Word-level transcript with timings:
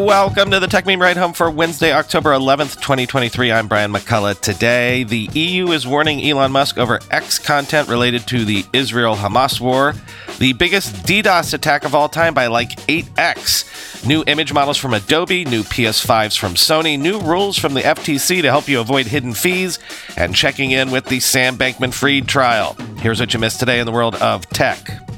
Welcome 0.00 0.50
to 0.52 0.60
the 0.60 0.66
Techmeme 0.66 0.98
Ride 0.98 1.18
Home 1.18 1.34
for 1.34 1.50
Wednesday, 1.50 1.92
October 1.92 2.30
11th, 2.30 2.80
2023. 2.80 3.52
I'm 3.52 3.68
Brian 3.68 3.92
McCullough. 3.92 4.40
Today, 4.40 5.04
the 5.04 5.28
EU 5.34 5.72
is 5.72 5.86
warning 5.86 6.26
Elon 6.26 6.52
Musk 6.52 6.78
over 6.78 7.00
X 7.10 7.38
content 7.38 7.86
related 7.86 8.26
to 8.28 8.46
the 8.46 8.64
Israel 8.72 9.14
Hamas 9.14 9.60
war, 9.60 9.92
the 10.38 10.54
biggest 10.54 10.94
DDoS 11.04 11.52
attack 11.52 11.84
of 11.84 11.94
all 11.94 12.08
time 12.08 12.32
by 12.32 12.46
like 12.46 12.70
8x, 12.86 14.06
new 14.06 14.24
image 14.26 14.54
models 14.54 14.78
from 14.78 14.94
Adobe, 14.94 15.44
new 15.44 15.62
PS5s 15.64 16.38
from 16.38 16.54
Sony, 16.54 16.98
new 16.98 17.20
rules 17.20 17.58
from 17.58 17.74
the 17.74 17.82
FTC 17.82 18.40
to 18.40 18.48
help 18.48 18.68
you 18.68 18.80
avoid 18.80 19.04
hidden 19.04 19.34
fees, 19.34 19.78
and 20.16 20.34
checking 20.34 20.70
in 20.70 20.90
with 20.90 21.04
the 21.04 21.20
Sam 21.20 21.58
Bankman 21.58 21.92
Fried 21.92 22.26
trial. 22.26 22.74
Here's 23.00 23.20
what 23.20 23.34
you 23.34 23.38
missed 23.38 23.60
today 23.60 23.80
in 23.80 23.86
the 23.86 23.92
world 23.92 24.14
of 24.14 24.48
tech. 24.48 25.09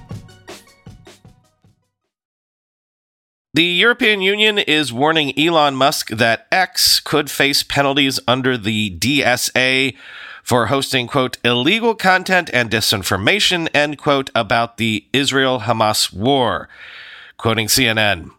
The 3.54 3.64
European 3.64 4.22
Union 4.22 4.56
is 4.56 4.94
warning 4.94 5.38
Elon 5.38 5.76
Musk 5.76 6.08
that 6.08 6.46
X 6.50 7.00
could 7.00 7.30
face 7.30 7.62
penalties 7.62 8.18
under 8.26 8.56
the 8.56 8.96
DSA 8.98 9.94
for 10.42 10.68
hosting, 10.68 11.06
quote, 11.06 11.36
illegal 11.44 11.94
content 11.94 12.48
and 12.54 12.70
disinformation, 12.70 13.68
end 13.74 13.98
quote, 13.98 14.30
about 14.34 14.78
the 14.78 15.04
Israel 15.12 15.60
Hamas 15.60 16.14
war. 16.14 16.70
Quoting 17.36 17.66
CNN. 17.66 18.30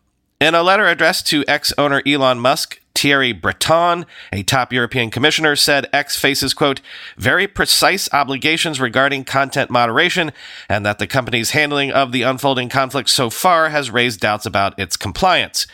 In 0.41 0.55
a 0.55 0.63
letter 0.63 0.87
addressed 0.87 1.27
to 1.27 1.45
X 1.47 1.71
owner 1.77 2.01
Elon 2.07 2.39
Musk, 2.39 2.81
Thierry 2.95 3.33
Breton, 3.33 4.05
a 4.31 4.43
top 4.43 4.71
European 4.71 5.09
commissioner, 5.09 5.55
said 5.55 5.89
X 5.91 6.17
faces, 6.17 6.53
quote, 6.53 6.81
very 7.17 7.47
precise 7.47 8.07
obligations 8.13 8.79
regarding 8.79 9.25
content 9.25 9.69
moderation, 9.69 10.31
and 10.69 10.85
that 10.85 10.99
the 10.99 11.07
company's 11.07 11.51
handling 11.51 11.91
of 11.91 12.11
the 12.11 12.21
unfolding 12.21 12.69
conflict 12.69 13.09
so 13.09 13.29
far 13.29 13.69
has 13.69 13.91
raised 13.91 14.19
doubts 14.19 14.45
about 14.45 14.77
its 14.79 14.95
compliance. 14.95 15.67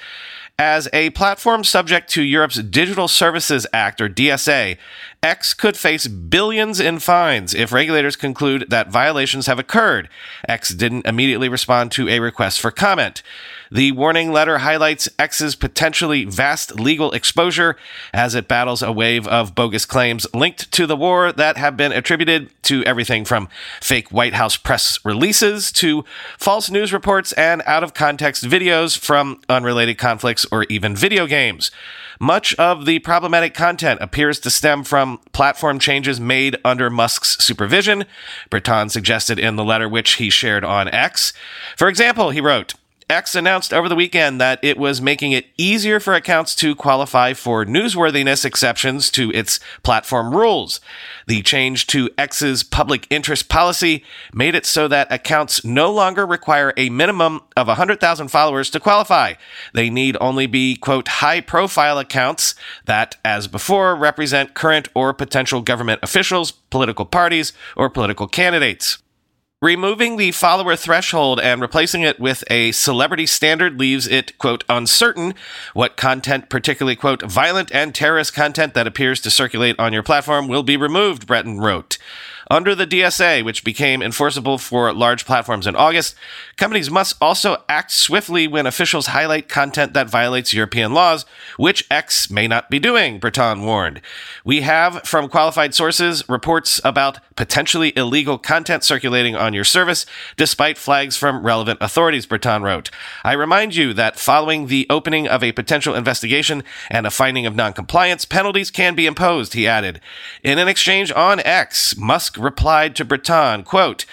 As 0.58 0.90
a 0.92 1.12
platform 1.12 1.64
subject 1.64 2.10
to 2.12 2.22
Europe's 2.22 2.62
Digital 2.62 3.08
Services 3.08 3.66
Act, 3.72 4.02
or 4.02 4.10
DSA, 4.10 4.78
X 5.22 5.54
could 5.54 5.76
face 5.76 6.08
billions 6.08 6.80
in 6.80 6.98
fines 6.98 7.54
if 7.54 7.74
regulators 7.74 8.16
conclude 8.16 8.66
that 8.70 8.90
violations 8.90 9.48
have 9.48 9.60
occurred. 9.60 10.08
X 10.48 10.70
didn't 10.70 11.06
immediately 11.06 11.50
respond 11.50 11.92
to 11.92 12.08
a 12.08 12.22
request 12.22 12.62
for 12.62 12.72
comment. 12.72 13.22
The 13.70 13.92
warning 13.92 14.32
letter 14.32 14.60
highlights 14.60 15.10
X's 15.20 15.56
potentially 15.56 16.24
vast 16.24 16.80
legal 16.80 17.12
exposure 17.12 17.76
as 18.14 18.34
it 18.34 18.48
battles 18.48 18.82
a 18.82 18.94
wave 18.94 19.28
of 19.28 19.54
bogus 19.54 19.86
claims 19.86 20.26
linked 20.34 20.72
to 20.72 20.88
the 20.88 20.96
war 20.96 21.34
that 21.34 21.58
have 21.58 21.76
been 21.76 21.92
attributed 21.92 22.50
to 22.64 22.82
everything 22.86 23.26
from 23.26 23.50
fake 23.82 24.14
White 24.14 24.36
House 24.36 24.56
press 24.56 25.04
releases 25.04 25.72
to 25.74 26.06
false 26.38 26.72
news 26.72 26.94
reports 26.94 27.34
and 27.34 27.62
out 27.66 27.84
of 27.84 27.94
context 27.94 28.46
videos 28.46 28.98
from 28.98 29.42
unrelated 29.50 29.98
conflicts 29.98 30.46
or 30.50 30.64
even 30.64 30.96
video 30.96 31.28
games. 31.28 31.72
Much 32.20 32.54
of 32.56 32.86
the 32.86 33.00
problematic 33.00 33.54
content 33.54 34.00
appears 34.02 34.40
to 34.40 34.50
stem 34.50 34.84
from 34.84 35.20
platform 35.32 35.80
changes 35.80 36.20
made 36.20 36.58
under 36.66 36.90
Musk's 36.90 37.42
supervision, 37.44 38.04
Breton 38.50 38.90
suggested 38.90 39.40
in 39.40 39.56
the 39.56 39.64
letter 39.64 39.88
which 39.88 40.16
he 40.16 40.30
shared 40.30 40.66
on 40.66 40.90
X. 40.90 41.32
For 41.78 41.88
example, 41.88 42.32
he 42.32 42.42
wrote, 42.42 42.74
X 43.10 43.34
announced 43.34 43.74
over 43.74 43.90
the 43.90 43.96
weekend 43.96 44.40
that 44.40 44.60
it 44.62 44.78
was 44.78 45.02
making 45.02 45.32
it 45.32 45.48
easier 45.58 46.00
for 46.00 46.14
accounts 46.14 46.54
to 46.54 46.76
qualify 46.76 47.34
for 47.34 47.66
newsworthiness 47.66 48.46
exceptions 48.46 49.10
to 49.10 49.32
its 49.32 49.60
platform 49.82 50.36
rules. 50.36 50.80
The 51.26 51.42
change 51.42 51.88
to 51.88 52.12
X's 52.20 52.62
public 52.62 53.08
interest 53.10 53.50
policy 53.50 54.04
made 54.32 54.54
it 54.54 54.68
so 54.68 54.88
that 54.90 55.12
accounts 55.12 55.66
no 55.66 55.92
longer 55.92 56.24
require 56.24 56.72
a 56.78 56.90
minimum 56.90 57.42
of 57.58 57.66
100,000 57.66 58.28
followers 58.28 58.70
to 58.70 58.80
qualify. 58.80 59.34
They 59.74 59.90
need 59.90 60.16
only 60.22 60.46
be, 60.46 60.76
quote, 60.76 61.08
high 61.08 61.42
profile 61.42 61.98
accounts 61.98 62.54
that, 62.86 63.18
as 63.26 63.48
before, 63.48 63.96
represent 63.96 64.54
current 64.54 64.88
or 64.94 65.16
potential 65.16 65.62
government 65.62 66.02
officials, 66.04 66.52
political 66.52 67.06
parties, 67.06 67.54
or 67.76 67.90
political 67.90 68.28
candidates. 68.28 69.00
Removing 69.62 70.16
the 70.16 70.32
follower 70.32 70.78
threshold 70.78 71.38
and 71.38 71.60
replacing 71.60 72.02
it 72.02 72.18
with 72.18 72.46
a 72.50 72.72
celebrity 72.72 73.26
standard 73.26 73.78
leaves 73.78 74.08
it, 74.08 74.38
quote, 74.38 74.64
uncertain 74.70 75.34
what 75.74 75.98
content, 75.98 76.48
particularly, 76.48 76.96
quote, 76.96 77.22
violent 77.24 77.70
and 77.74 77.94
terrorist 77.94 78.34
content 78.34 78.74
that 78.74 78.88
appears 78.88 79.20
to 79.20 79.30
circulate 79.30 79.78
on 79.78 79.92
your 79.92 80.02
platform 80.02 80.48
will 80.48 80.64
be 80.64 80.78
removed, 80.78 81.28
Breton 81.28 81.60
wrote. 81.60 81.98
Under 82.52 82.74
the 82.74 82.88
DSA, 82.88 83.46
which 83.46 83.64
became 83.64 84.02
enforceable 84.02 84.58
for 84.58 84.92
large 84.92 85.24
platforms 85.24 85.68
in 85.68 85.76
August, 85.76 86.16
companies 86.58 86.90
must 86.90 87.16
also 87.22 87.64
act 87.70 87.92
swiftly 87.92 88.48
when 88.48 88.66
officials 88.66 89.06
highlight 89.06 89.48
content 89.48 89.94
that 89.94 90.10
violates 90.10 90.52
European 90.52 90.92
laws, 90.92 91.28
which 91.58 91.86
X 91.92 92.32
may 92.32 92.48
not 92.48 92.68
be 92.72 92.80
doing, 92.80 93.20
Breton 93.20 93.62
warned. 93.62 94.02
We 94.44 94.62
have, 94.62 95.04
from 95.04 95.30
qualified 95.30 95.76
sources, 95.76 96.28
reports 96.28 96.82
about 96.84 97.20
potentially 97.36 97.94
illegal 97.96 98.40
content 98.40 98.84
circulating 98.84 99.36
on 99.36 99.54
your 99.54 99.64
service, 99.64 100.08
despite 100.36 100.80
flags 100.80 101.16
from 101.16 101.46
relevant 101.46 101.78
authorities, 101.82 102.26
Breton 102.26 102.64
wrote. 102.64 102.90
I 103.24 103.34
remind 103.34 103.76
you 103.76 103.94
that 103.94 104.18
following 104.18 104.66
the 104.66 104.88
opening 104.90 105.28
of 105.28 105.44
a 105.44 105.52
potential 105.52 105.94
investigation 105.94 106.64
and 106.90 107.06
a 107.06 107.12
finding 107.12 107.46
of 107.46 107.56
noncompliance, 107.56 108.26
penalties 108.26 108.72
can 108.72 108.96
be 108.96 109.06
imposed, 109.06 109.54
he 109.54 109.68
added. 109.68 110.02
In 110.42 110.58
an 110.58 110.68
exchange 110.68 111.12
on 111.12 111.40
X, 111.42 111.96
Musk 111.96 112.39
replied 112.40 112.96
to 112.96 113.06
Breton, 113.06 113.64
quote, 113.64 114.06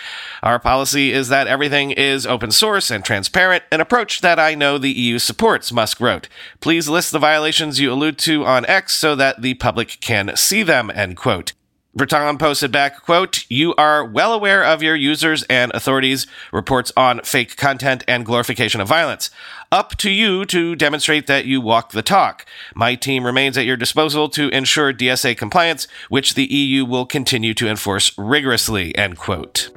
Our 0.43 0.59
policy 0.59 1.13
is 1.13 1.29
that 1.29 1.47
everything 1.47 1.91
is 1.91 2.27
open 2.27 2.51
source 2.51 2.91
and 2.91 3.05
transparent, 3.05 3.65
an 3.73 3.81
approach 3.81 4.21
that 4.21 4.39
I 4.39 4.55
know 4.55 4.79
the 4.79 4.93
EU 4.93 5.19
supports, 5.19 5.73
Musk 5.73 6.01
wrote. 6.01 6.29
Please 6.61 6.89
list 6.89 7.13
the 7.13 7.19
violations 7.19 7.81
you 7.81 7.93
allude 7.93 8.19
to 8.19 8.45
on 8.45 8.67
X 8.67 8.95
so 8.95 9.15
that 9.15 9.43
the 9.43 9.55
public 9.55 9.99
can 10.01 10.37
see 10.37 10.63
them, 10.63 10.91
end 10.95 11.17
quote. 11.17 11.53
Breton 11.97 12.37
posted 12.37 12.71
back, 12.71 13.03
quote, 13.03 13.47
You 13.49 13.75
are 13.77 14.05
well 14.05 14.35
aware 14.35 14.63
of 14.63 14.83
your 14.83 14.95
users 14.95 15.45
and 15.45 15.73
authorities' 15.73 16.27
reports 16.53 16.93
on 16.95 17.23
fake 17.23 17.57
content 17.57 18.05
and 18.07 18.27
glorification 18.27 18.83
of 18.83 18.89
violence. 18.89 19.31
Up 19.73 19.97
to 19.97 20.11
you 20.11 20.45
to 20.45 20.77
demonstrate 20.77 21.27
that 21.27 21.47
you 21.47 21.63
walk 21.63 21.93
the 21.93 22.03
talk. 22.03 22.45
My 22.75 22.97
team 22.97 23.25
remains 23.25 23.57
at 23.57 23.65
your 23.65 23.79
disposal 23.79 24.29
to 24.31 24.51
ensure 24.51 24.93
DSA 24.93 25.39
compliance, 25.39 25.89
which 26.11 26.35
the 26.35 26.45
EU 26.45 26.85
will 26.85 27.07
continue 27.07 27.55
to 27.55 27.67
enforce 27.67 28.13
rigorously, 28.19 28.95
end 28.95 29.17
quote. 29.17 29.71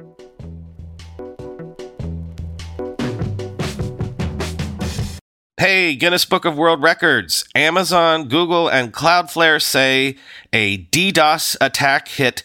Hey, 5.60 5.94
Guinness 5.94 6.24
Book 6.24 6.46
of 6.46 6.56
World 6.56 6.82
Records. 6.82 7.44
Amazon, 7.54 8.28
Google, 8.28 8.66
and 8.66 8.94
Cloudflare 8.94 9.60
say 9.60 10.16
a 10.54 10.78
DDoS 10.86 11.54
attack 11.60 12.08
hit 12.08 12.42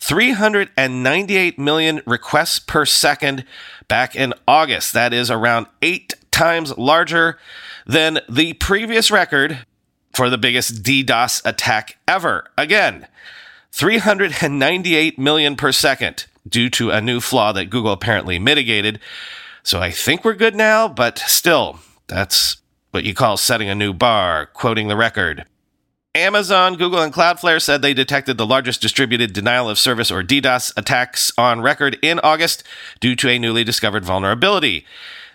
398 0.00 1.58
million 1.58 2.02
requests 2.04 2.58
per 2.58 2.84
second 2.84 3.46
back 3.88 4.14
in 4.14 4.34
August. 4.46 4.92
That 4.92 5.14
is 5.14 5.30
around 5.30 5.66
eight 5.80 6.12
times 6.30 6.76
larger 6.76 7.38
than 7.86 8.20
the 8.28 8.52
previous 8.52 9.10
record 9.10 9.64
for 10.12 10.28
the 10.28 10.36
biggest 10.36 10.82
DDoS 10.82 11.40
attack 11.46 11.96
ever. 12.06 12.50
Again, 12.58 13.08
398 13.72 15.18
million 15.18 15.56
per 15.56 15.72
second 15.72 16.26
due 16.46 16.68
to 16.68 16.90
a 16.90 17.00
new 17.00 17.20
flaw 17.20 17.50
that 17.52 17.70
Google 17.70 17.92
apparently 17.92 18.38
mitigated. 18.38 19.00
So 19.62 19.80
I 19.80 19.90
think 19.90 20.22
we're 20.22 20.34
good 20.34 20.54
now, 20.54 20.86
but 20.86 21.18
still, 21.20 21.80
that's 22.08 22.56
what 22.90 23.04
you 23.04 23.14
call 23.14 23.36
setting 23.36 23.68
a 23.68 23.74
new 23.74 23.92
bar, 23.92 24.46
quoting 24.46 24.88
the 24.88 24.96
record. 24.96 25.44
Amazon, 26.14 26.74
Google, 26.74 27.00
and 27.00 27.12
Cloudflare 27.12 27.62
said 27.62 27.80
they 27.80 27.94
detected 27.94 28.38
the 28.38 28.46
largest 28.46 28.80
distributed 28.80 29.32
denial 29.32 29.68
of 29.68 29.78
service 29.78 30.10
or 30.10 30.22
DDoS 30.22 30.76
attacks 30.76 31.30
on 31.38 31.60
record 31.60 31.96
in 32.02 32.18
August 32.20 32.64
due 32.98 33.14
to 33.14 33.28
a 33.28 33.38
newly 33.38 33.62
discovered 33.62 34.04
vulnerability. 34.04 34.84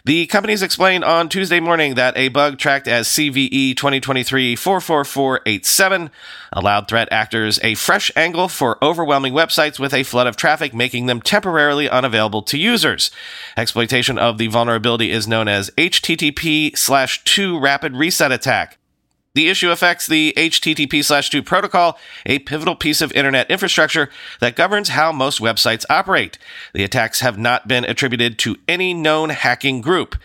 The 0.06 0.27
companies 0.27 0.62
explained 0.62 1.06
on 1.06 1.30
Tuesday 1.30 1.62
morning 1.62 1.95
that 1.95 2.18
a 2.18 2.27
bug 2.27 2.57
tracked 2.57 2.89
as 2.89 3.07
CVE 3.07 3.77
2023 3.77 4.54
44487 4.54 6.12
allowed 6.51 6.89
threat 6.89 7.07
actors 7.10 7.57
a 7.63 7.75
fresh 7.75 8.12
angle 8.13 8.50
for 8.50 8.83
overwhelming 8.83 9.31
websites 9.31 9.80
with 9.80 9.94
a 9.94 10.04
flood 10.04 10.27
of 10.27 10.36
traffic, 10.36 10.74
making 10.74 11.06
them 11.06 11.22
temporarily 11.22 11.89
unavailable 11.89 12.42
to 12.42 12.57
users. 12.57 13.12
Exploitation 13.56 14.19
of 14.19 14.38
the 14.38 14.48
vulnerability 14.48 15.10
is 15.10 15.25
known 15.25 15.48
as 15.48 15.69
HTTP 15.77 16.77
slash 16.77 17.24
2 17.24 17.57
rapid 17.57 17.95
reset 17.95 18.33
attack. 18.33 18.80
The 19.35 19.50
issue 19.50 19.71
affects 19.71 20.06
the 20.06 20.31
HTTP 20.38 21.03
slash 21.03 21.31
2 21.31 21.41
protocol, 21.41 21.97
a 22.24 22.38
pivotal 22.39 22.75
piece 22.75 23.01
of 23.01 23.12
internet 23.13 23.50
infrastructure 23.50 24.09
that 24.39 24.56
governs 24.56 24.89
how 24.89 25.12
most 25.12 25.39
websites 25.39 25.85
operate. 25.89 26.38
The 26.74 26.83
attacks 26.83 27.21
have 27.21 27.35
not 27.35 27.68
been 27.68 27.83
attributed 27.83 28.38
to 28.39 28.57
any 28.68 28.94
known 28.94 29.30
hacking 29.31 29.81
group. 29.81 30.15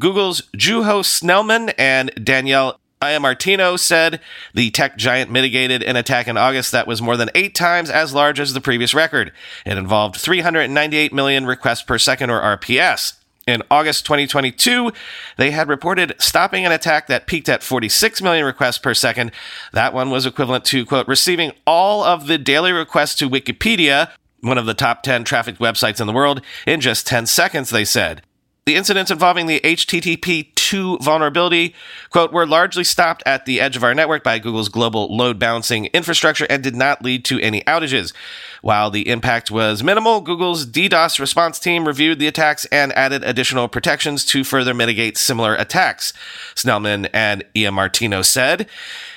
Google's 0.00 0.42
Juho 0.56 1.04
Snellman 1.04 1.72
and 1.78 2.10
Daniele 2.20 2.80
Iamartino 3.00 3.78
said 3.78 4.20
the 4.54 4.72
tech 4.72 4.96
giant 4.96 5.30
mitigated 5.30 5.84
an 5.84 5.94
attack 5.94 6.26
in 6.26 6.36
August 6.36 6.72
that 6.72 6.88
was 6.88 7.00
more 7.00 7.16
than 7.16 7.30
eight 7.36 7.54
times 7.54 7.90
as 7.90 8.12
large 8.12 8.40
as 8.40 8.54
the 8.54 8.60
previous 8.60 8.92
record. 8.92 9.32
It 9.64 9.78
involved 9.78 10.16
398 10.16 11.12
million 11.12 11.46
requests 11.46 11.82
per 11.82 11.98
second 11.98 12.30
or 12.30 12.40
RPS. 12.40 13.17
In 13.48 13.62
August 13.70 14.04
2022, 14.04 14.92
they 15.38 15.52
had 15.52 15.70
reported 15.70 16.14
stopping 16.18 16.66
an 16.66 16.72
attack 16.72 17.06
that 17.06 17.26
peaked 17.26 17.48
at 17.48 17.62
46 17.62 18.20
million 18.20 18.44
requests 18.44 18.76
per 18.76 18.92
second. 18.92 19.32
That 19.72 19.94
one 19.94 20.10
was 20.10 20.26
equivalent 20.26 20.66
to, 20.66 20.84
quote, 20.84 21.08
receiving 21.08 21.52
all 21.66 22.04
of 22.04 22.26
the 22.26 22.36
daily 22.36 22.72
requests 22.72 23.14
to 23.14 23.30
Wikipedia, 23.30 24.10
one 24.42 24.58
of 24.58 24.66
the 24.66 24.74
top 24.74 25.02
10 25.02 25.24
trafficked 25.24 25.60
websites 25.60 25.98
in 25.98 26.06
the 26.06 26.12
world, 26.12 26.42
in 26.66 26.82
just 26.82 27.06
10 27.06 27.24
seconds, 27.24 27.70
they 27.70 27.86
said. 27.86 28.20
The 28.68 28.76
incidents 28.76 29.10
involving 29.10 29.46
the 29.46 29.60
HTTP 29.60 30.54
2 30.54 30.98
vulnerability, 30.98 31.74
quote, 32.10 32.34
were 32.34 32.46
largely 32.46 32.84
stopped 32.84 33.22
at 33.24 33.46
the 33.46 33.62
edge 33.62 33.76
of 33.76 33.82
our 33.82 33.94
network 33.94 34.22
by 34.22 34.38
Google's 34.38 34.68
global 34.68 35.08
load 35.16 35.38
balancing 35.38 35.86
infrastructure 35.94 36.46
and 36.50 36.62
did 36.62 36.76
not 36.76 37.02
lead 37.02 37.24
to 37.24 37.40
any 37.40 37.62
outages. 37.62 38.12
While 38.60 38.90
the 38.90 39.08
impact 39.08 39.50
was 39.50 39.82
minimal, 39.82 40.20
Google's 40.20 40.66
DDoS 40.66 41.18
response 41.18 41.58
team 41.58 41.86
reviewed 41.86 42.18
the 42.18 42.26
attacks 42.26 42.66
and 42.66 42.92
added 42.92 43.24
additional 43.24 43.68
protections 43.68 44.22
to 44.26 44.44
further 44.44 44.74
mitigate 44.74 45.16
similar 45.16 45.54
attacks. 45.54 46.12
Snellman 46.54 47.08
and 47.14 47.46
Iamartino 47.54 48.22
said. 48.22 48.68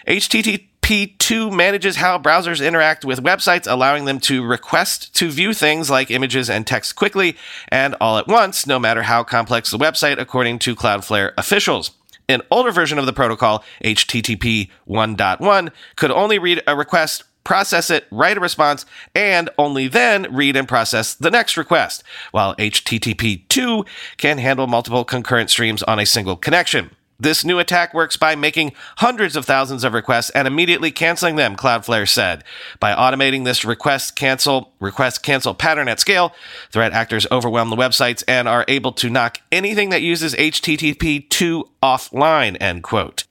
HTTP 0.07 0.70
P2 0.81 1.55
manages 1.55 1.95
how 1.95 2.17
browsers 2.17 2.65
interact 2.65 3.05
with 3.05 3.23
websites, 3.23 3.71
allowing 3.71 4.05
them 4.05 4.19
to 4.21 4.43
request 4.43 5.13
to 5.15 5.29
view 5.29 5.53
things 5.53 5.89
like 5.89 6.11
images 6.11 6.49
and 6.49 6.67
text 6.67 6.95
quickly 6.95 7.37
and 7.69 7.95
all 8.01 8.17
at 8.17 8.27
once, 8.27 8.67
no 8.67 8.79
matter 8.79 9.03
how 9.03 9.23
complex 9.23 9.71
the 9.71 9.77
website, 9.77 10.19
according 10.19 10.59
to 10.59 10.75
Cloudflare 10.75 11.33
officials. 11.37 11.91
An 12.27 12.41
older 12.49 12.71
version 12.71 12.97
of 12.97 13.05
the 13.05 13.13
protocol, 13.13 13.63
HTTP 13.83 14.69
1.1, 14.87 15.71
could 15.95 16.11
only 16.11 16.39
read 16.39 16.61
a 16.65 16.75
request 16.75 17.23
process 17.43 17.89
it, 17.89 18.05
write 18.11 18.37
a 18.37 18.39
response, 18.39 18.85
and 19.15 19.49
only 19.57 19.87
then 19.87 20.27
read 20.33 20.55
and 20.55 20.67
process 20.67 21.13
the 21.15 21.31
next 21.31 21.57
request, 21.57 22.03
while 22.31 22.55
HTTP 22.55 23.47
2 23.49 23.85
can 24.17 24.37
handle 24.37 24.67
multiple 24.67 25.03
concurrent 25.03 25.49
streams 25.49 25.83
on 25.83 25.99
a 25.99 26.05
single 26.05 26.35
connection. 26.35 26.91
This 27.21 27.45
new 27.45 27.59
attack 27.59 27.93
works 27.93 28.17
by 28.17 28.35
making 28.35 28.71
hundreds 28.97 29.35
of 29.35 29.45
thousands 29.45 29.83
of 29.83 29.93
requests 29.93 30.31
and 30.31 30.47
immediately 30.47 30.89
canceling 30.89 31.35
them, 31.35 31.55
Cloudflare 31.55 32.09
said. 32.09 32.43
By 32.79 32.93
automating 32.93 33.45
this 33.45 33.63
request 33.63 34.15
cancel 34.15 34.73
request 34.79 35.21
cancel 35.21 35.53
pattern 35.53 35.87
at 35.87 35.99
scale, 35.99 36.33
threat 36.71 36.93
actors 36.93 37.27
overwhelm 37.31 37.69
the 37.69 37.75
websites 37.75 38.23
and 38.27 38.47
are 38.47 38.65
able 38.67 38.91
to 38.93 39.11
knock 39.11 39.37
anything 39.51 39.91
that 39.91 40.01
uses 40.01 40.33
HTTP 40.33 41.29
2 41.29 41.69
offline, 41.83 42.57
end 42.59 42.81
quote. 42.81 43.25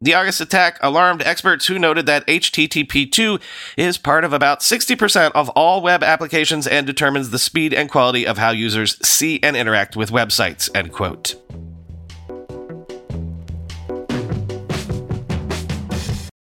The 0.00 0.14
August 0.14 0.40
attack 0.40 0.78
alarmed 0.80 1.22
experts 1.22 1.66
who 1.66 1.80
noted 1.80 2.06
that 2.06 2.24
HTTP 2.28 3.10
2 3.10 3.40
is 3.76 3.98
part 3.98 4.22
of 4.22 4.32
about 4.32 4.60
60% 4.60 5.32
of 5.34 5.48
all 5.50 5.82
web 5.82 6.04
applications 6.04 6.68
and 6.68 6.86
determines 6.86 7.30
the 7.30 7.40
speed 7.40 7.74
and 7.74 7.90
quality 7.90 8.24
of 8.24 8.38
how 8.38 8.50
users 8.50 9.04
see 9.04 9.42
and 9.42 9.56
interact 9.56 9.96
with 9.96 10.12
websites, 10.12 10.70
end 10.76 10.92
quote. 10.92 11.34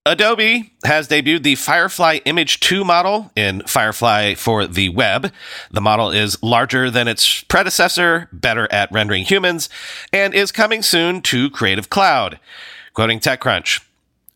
Adobe 0.07 0.71
has 0.86 1.09
debuted 1.09 1.44
the 1.44 1.56
Firefly 1.56 2.19
Image 2.24 2.62
2 2.62 2.86
model 2.86 3.30
in 3.36 3.62
Firefly 3.68 4.36
for 4.36 4.65
the 4.65 4.88
web. 4.88 5.33
The 5.69 5.81
model 5.81 6.12
is 6.12 6.42
larger 6.42 6.89
than 6.89 7.09
its 7.09 7.44
predecessor, 7.44 8.30
better 8.31 8.71
at 8.71 8.89
rendering 8.89 9.25
humans, 9.25 9.68
and 10.13 10.33
is 10.33 10.54
coming 10.54 10.81
soon 10.81 11.21
to 11.24 11.50
Creative 11.50 11.89
Cloud. 11.89 12.39
Quoting 12.94 13.19
TechCrunch. 13.19 13.83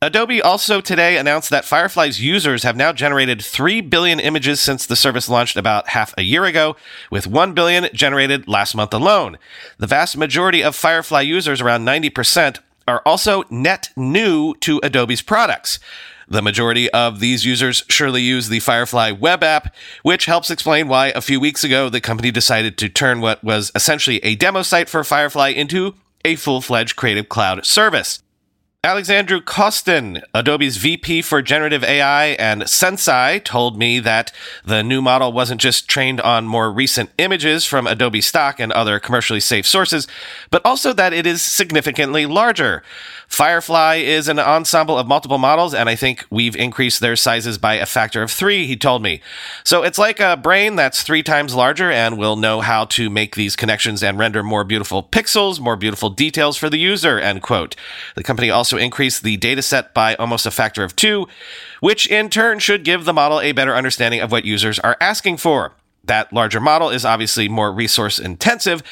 Adobe 0.01 0.41
also 0.41 0.81
today 0.81 1.15
announced 1.15 1.49
that 1.51 1.63
Firefly's 1.63 2.19
users 2.19 2.63
have 2.63 2.75
now 2.75 2.91
generated 2.91 3.41
3 3.41 3.79
billion 3.79 4.19
images 4.19 4.59
since 4.59 4.85
the 4.85 4.97
service 4.97 5.29
launched 5.29 5.55
about 5.55 5.89
half 5.89 6.13
a 6.17 6.23
year 6.23 6.43
ago, 6.43 6.75
with 7.09 7.27
1 7.27 7.53
billion 7.53 7.87
generated 7.93 8.45
last 8.45 8.75
month 8.75 8.93
alone. 8.93 9.37
The 9.77 9.87
vast 9.87 10.17
majority 10.17 10.63
of 10.63 10.75
Firefly 10.75 11.21
users, 11.21 11.61
around 11.61 11.85
90%, 11.85 12.59
are 12.91 13.01
also 13.05 13.45
net 13.49 13.89
new 13.95 14.53
to 14.55 14.81
Adobe's 14.83 15.21
products. 15.21 15.79
The 16.27 16.41
majority 16.41 16.89
of 16.91 17.19
these 17.19 17.45
users 17.45 17.83
surely 17.87 18.21
use 18.21 18.49
the 18.49 18.59
Firefly 18.59 19.11
web 19.11 19.43
app, 19.43 19.73
which 20.03 20.25
helps 20.25 20.51
explain 20.51 20.89
why 20.89 21.07
a 21.07 21.21
few 21.21 21.39
weeks 21.39 21.63
ago 21.63 21.87
the 21.87 22.01
company 22.01 22.31
decided 22.31 22.77
to 22.77 22.89
turn 22.89 23.21
what 23.21 23.43
was 23.43 23.71
essentially 23.75 24.17
a 24.23 24.35
demo 24.35 24.61
site 24.61 24.89
for 24.89 25.03
Firefly 25.03 25.49
into 25.49 25.95
a 26.25 26.35
full 26.35 26.61
fledged 26.61 26.97
Creative 26.97 27.27
Cloud 27.27 27.65
service. 27.65 28.21
Alexandru 28.83 29.39
Costin, 29.41 30.23
Adobe's 30.33 30.77
VP 30.77 31.21
for 31.21 31.43
generative 31.43 31.83
AI 31.83 32.29
and 32.29 32.67
Sensei, 32.67 33.37
told 33.37 33.77
me 33.77 33.99
that 33.99 34.31
the 34.65 34.81
new 34.81 35.03
model 35.03 35.31
wasn't 35.31 35.61
just 35.61 35.87
trained 35.87 36.19
on 36.21 36.47
more 36.47 36.71
recent 36.71 37.11
images 37.19 37.63
from 37.63 37.85
Adobe 37.85 38.21
stock 38.21 38.59
and 38.59 38.71
other 38.71 38.99
commercially 38.99 39.39
safe 39.39 39.67
sources, 39.67 40.07
but 40.49 40.65
also 40.65 40.93
that 40.93 41.13
it 41.13 41.27
is 41.27 41.43
significantly 41.43 42.25
larger. 42.25 42.81
Firefly 43.31 43.95
is 43.95 44.27
an 44.27 44.39
ensemble 44.39 44.99
of 44.99 45.07
multiple 45.07 45.37
models, 45.37 45.73
and 45.73 45.87
I 45.87 45.95
think 45.95 46.25
we've 46.29 46.55
increased 46.55 46.99
their 46.99 47.15
sizes 47.15 47.57
by 47.57 47.75
a 47.75 47.85
factor 47.85 48.21
of 48.21 48.29
three, 48.29 48.67
he 48.67 48.75
told 48.75 49.01
me. 49.01 49.21
So 49.63 49.83
it's 49.83 49.97
like 49.97 50.19
a 50.19 50.35
brain 50.35 50.75
that's 50.75 51.01
three 51.01 51.23
times 51.23 51.55
larger 51.55 51.89
and 51.89 52.17
will 52.17 52.35
know 52.35 52.59
how 52.59 52.83
to 52.85 53.09
make 53.09 53.35
these 53.35 53.55
connections 53.55 54.03
and 54.03 54.19
render 54.19 54.43
more 54.43 54.65
beautiful 54.65 55.01
pixels, 55.01 55.61
more 55.61 55.77
beautiful 55.77 56.09
details 56.09 56.57
for 56.57 56.69
the 56.69 56.77
user, 56.77 57.19
end 57.19 57.41
quote. 57.41 57.77
The 58.15 58.23
company 58.23 58.49
also 58.49 58.77
increased 58.77 59.23
the 59.23 59.37
dataset 59.37 59.93
by 59.93 60.15
almost 60.15 60.45
a 60.45 60.51
factor 60.51 60.83
of 60.83 60.97
two, 60.97 61.29
which 61.79 62.07
in 62.07 62.29
turn 62.29 62.59
should 62.59 62.83
give 62.83 63.05
the 63.05 63.13
model 63.13 63.39
a 63.39 63.53
better 63.53 63.73
understanding 63.73 64.19
of 64.19 64.33
what 64.33 64.43
users 64.43 64.77
are 64.79 64.97
asking 64.99 65.37
for. 65.37 65.71
That 66.03 66.33
larger 66.33 66.59
model 66.59 66.89
is 66.89 67.05
obviously 67.05 67.47
more 67.47 67.71
resource 67.71 68.19
intensive, 68.19 68.83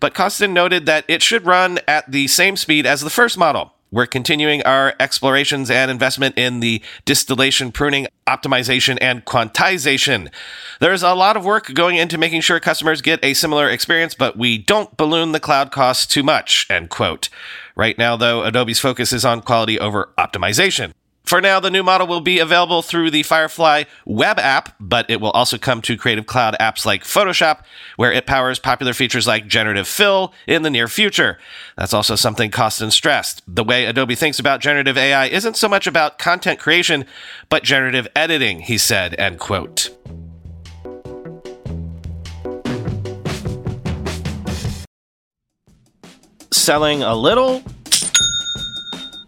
but 0.00 0.12
Costin 0.12 0.52
noted 0.52 0.84
that 0.84 1.06
it 1.08 1.22
should 1.22 1.46
run 1.46 1.78
at 1.88 2.10
the 2.10 2.28
same 2.28 2.56
speed 2.56 2.84
as 2.84 3.00
the 3.00 3.08
first 3.08 3.38
model. 3.38 3.72
We're 3.92 4.06
continuing 4.06 4.62
our 4.64 4.94
explorations 4.98 5.70
and 5.70 5.90
investment 5.90 6.36
in 6.36 6.60
the 6.60 6.82
distillation, 7.04 7.70
pruning, 7.70 8.08
optimization, 8.26 8.98
and 9.00 9.24
quantization. 9.24 10.32
There's 10.80 11.02
a 11.02 11.14
lot 11.14 11.36
of 11.36 11.44
work 11.44 11.72
going 11.72 11.96
into 11.96 12.18
making 12.18 12.40
sure 12.40 12.58
customers 12.58 13.00
get 13.00 13.24
a 13.24 13.34
similar 13.34 13.70
experience, 13.70 14.14
but 14.14 14.36
we 14.36 14.58
don't 14.58 14.96
balloon 14.96 15.32
the 15.32 15.40
cloud 15.40 15.70
costs 15.70 16.06
too 16.06 16.24
much, 16.24 16.66
end 16.68 16.90
quote. 16.90 17.28
Right 17.76 17.96
now, 17.96 18.16
though, 18.16 18.42
Adobe's 18.42 18.80
focus 18.80 19.12
is 19.12 19.24
on 19.24 19.40
quality 19.40 19.78
over 19.78 20.12
optimization. 20.18 20.92
For 21.26 21.40
now, 21.40 21.58
the 21.58 21.72
new 21.72 21.82
model 21.82 22.06
will 22.06 22.20
be 22.20 22.38
available 22.38 22.82
through 22.82 23.10
the 23.10 23.24
Firefly 23.24 23.84
web 24.04 24.38
app, 24.38 24.76
but 24.78 25.10
it 25.10 25.20
will 25.20 25.32
also 25.32 25.58
come 25.58 25.82
to 25.82 25.96
Creative 25.96 26.24
Cloud 26.24 26.54
apps 26.60 26.86
like 26.86 27.02
Photoshop, 27.02 27.64
where 27.96 28.12
it 28.12 28.26
powers 28.26 28.60
popular 28.60 28.92
features 28.92 29.26
like 29.26 29.48
generative 29.48 29.88
fill 29.88 30.32
in 30.46 30.62
the 30.62 30.70
near 30.70 30.86
future. 30.86 31.36
That's 31.76 31.92
also 31.92 32.14
something 32.14 32.52
Costin 32.52 32.92
stressed. 32.92 33.42
The 33.48 33.64
way 33.64 33.86
Adobe 33.86 34.14
thinks 34.14 34.38
about 34.38 34.60
generative 34.60 34.96
AI 34.96 35.26
isn't 35.26 35.56
so 35.56 35.68
much 35.68 35.88
about 35.88 36.20
content 36.20 36.60
creation, 36.60 37.04
but 37.48 37.64
generative 37.64 38.06
editing, 38.14 38.60
he 38.60 38.78
said, 38.78 39.18
end 39.18 39.40
quote. 39.40 39.90
Selling 46.52 47.02
a 47.02 47.16
little 47.16 47.64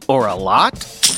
or 0.07 0.29
a 0.29 0.37
lot? 0.37 1.18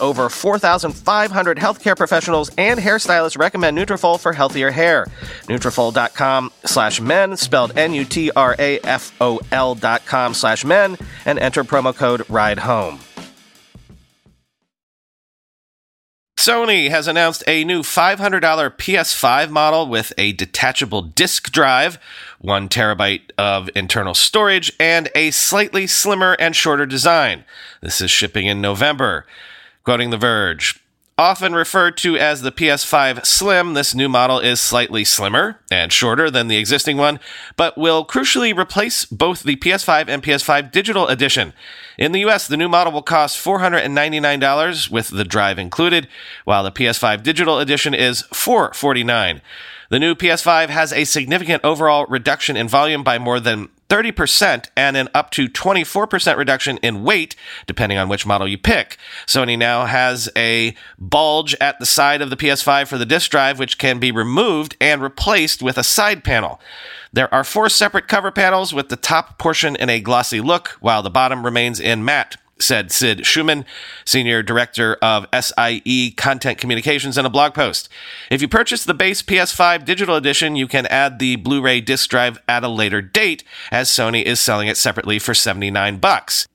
over 0.00 0.28
4,500 0.28 1.58
healthcare 1.58 1.96
professionals 1.96 2.50
and 2.56 2.80
hairstylists 2.80 3.38
recommend 3.38 3.76
Nutrafol 3.76 4.18
for 4.18 4.32
healthier 4.32 4.70
hair. 4.70 5.06
Nutrafol.com 5.44 6.50
slash 6.64 7.00
men, 7.00 7.36
spelled 7.36 7.76
N-U-T-R-A-F-O-L 7.76 9.74
dot 9.74 10.06
com 10.06 10.34
slash 10.34 10.64
men, 10.64 10.96
and 11.24 11.38
enter 11.38 11.64
promo 11.64 11.94
code 11.94 12.28
RIDE 12.28 12.58
HOME. 12.58 13.00
Sony 16.38 16.88
has 16.88 17.08
announced 17.08 17.42
a 17.46 17.64
new 17.64 17.82
$500 17.82 18.16
PS5 18.16 19.50
model 19.50 19.86
with 19.88 20.12
a 20.16 20.32
detachable 20.32 21.02
disk 21.02 21.50
drive, 21.50 21.98
one 22.38 22.68
terabyte 22.68 23.32
of 23.36 23.68
internal 23.74 24.14
storage, 24.14 24.72
and 24.78 25.10
a 25.14 25.32
slightly 25.32 25.86
slimmer 25.86 26.36
and 26.38 26.54
shorter 26.54 26.86
design. 26.86 27.44
This 27.82 28.00
is 28.00 28.10
shipping 28.10 28.46
in 28.46 28.60
November. 28.60 29.26
Quoting 29.88 30.10
The 30.10 30.18
Verge. 30.18 30.84
Often 31.16 31.54
referred 31.54 31.96
to 31.96 32.18
as 32.18 32.42
the 32.42 32.52
PS5 32.52 33.24
Slim, 33.24 33.72
this 33.72 33.94
new 33.94 34.06
model 34.06 34.38
is 34.38 34.60
slightly 34.60 35.02
slimmer 35.02 35.60
and 35.70 35.90
shorter 35.90 36.30
than 36.30 36.48
the 36.48 36.58
existing 36.58 36.98
one, 36.98 37.18
but 37.56 37.78
will 37.78 38.04
crucially 38.04 38.54
replace 38.54 39.06
both 39.06 39.44
the 39.44 39.56
PS5 39.56 40.08
and 40.08 40.22
PS5 40.22 40.70
Digital 40.72 41.08
Edition. 41.08 41.54
In 41.96 42.12
the 42.12 42.20
US, 42.26 42.46
the 42.46 42.58
new 42.58 42.68
model 42.68 42.92
will 42.92 43.00
cost 43.00 43.42
$499 43.42 44.90
with 44.90 45.08
the 45.08 45.24
drive 45.24 45.58
included, 45.58 46.06
while 46.44 46.62
the 46.62 46.70
PS5 46.70 47.22
Digital 47.22 47.58
Edition 47.58 47.94
is 47.94 48.20
449. 48.34 49.40
The 49.88 49.98
new 49.98 50.14
PS5 50.14 50.68
has 50.68 50.92
a 50.92 51.04
significant 51.04 51.64
overall 51.64 52.04
reduction 52.10 52.58
in 52.58 52.68
volume 52.68 53.02
by 53.02 53.18
more 53.18 53.40
than 53.40 53.70
30% 53.88 54.68
and 54.76 54.96
an 54.96 55.08
up 55.14 55.30
to 55.30 55.48
24% 55.48 56.36
reduction 56.36 56.76
in 56.78 57.02
weight, 57.02 57.34
depending 57.66 57.98
on 57.98 58.08
which 58.08 58.26
model 58.26 58.46
you 58.46 58.58
pick. 58.58 58.98
Sony 59.26 59.58
now 59.58 59.86
has 59.86 60.28
a 60.36 60.74
bulge 60.98 61.54
at 61.60 61.78
the 61.78 61.86
side 61.86 62.20
of 62.20 62.30
the 62.30 62.36
PS5 62.36 62.86
for 62.86 62.98
the 62.98 63.06
disk 63.06 63.30
drive, 63.30 63.58
which 63.58 63.78
can 63.78 63.98
be 63.98 64.12
removed 64.12 64.76
and 64.80 65.02
replaced 65.02 65.62
with 65.62 65.78
a 65.78 65.84
side 65.84 66.22
panel. 66.22 66.60
There 67.12 67.32
are 67.32 67.44
four 67.44 67.68
separate 67.68 68.08
cover 68.08 68.30
panels 68.30 68.74
with 68.74 68.90
the 68.90 68.96
top 68.96 69.38
portion 69.38 69.74
in 69.76 69.88
a 69.88 70.00
glossy 70.00 70.40
look, 70.40 70.76
while 70.80 71.02
the 71.02 71.10
bottom 71.10 71.44
remains 71.44 71.80
in 71.80 72.04
matte 72.04 72.36
said 72.60 72.92
Sid 72.92 73.20
Shuman, 73.20 73.64
Senior 74.04 74.42
Director 74.42 74.96
of 75.02 75.26
SIE 75.32 76.14
Content 76.16 76.58
Communications, 76.58 77.16
in 77.18 77.26
a 77.26 77.30
blog 77.30 77.54
post. 77.54 77.88
If 78.30 78.42
you 78.42 78.48
purchase 78.48 78.84
the 78.84 78.94
base 78.94 79.22
PS5 79.22 79.84
digital 79.84 80.16
edition, 80.16 80.56
you 80.56 80.66
can 80.66 80.86
add 80.86 81.18
the 81.18 81.36
Blu-ray 81.36 81.80
disc 81.80 82.08
drive 82.10 82.38
at 82.48 82.64
a 82.64 82.68
later 82.68 83.00
date, 83.00 83.44
as 83.70 83.88
Sony 83.88 84.22
is 84.22 84.40
selling 84.40 84.68
it 84.68 84.76
separately 84.76 85.18
for 85.18 85.34
79 85.34 85.98
bucks. 85.98 86.46